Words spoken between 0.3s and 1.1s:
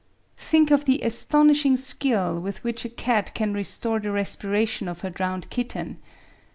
Think of the